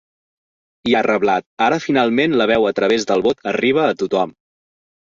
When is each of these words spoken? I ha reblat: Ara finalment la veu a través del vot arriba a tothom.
I 0.91 0.95
ha 0.99 1.03
reblat: 1.07 1.45
Ara 1.67 1.79
finalment 1.85 2.35
la 2.43 2.51
veu 2.55 2.69
a 2.71 2.75
través 2.81 3.07
del 3.13 3.25
vot 3.31 3.49
arriba 3.55 3.89
a 3.93 3.97
tothom. 4.03 4.39